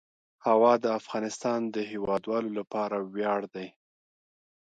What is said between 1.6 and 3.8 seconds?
د هیوادوالو لپاره ویاړ دی.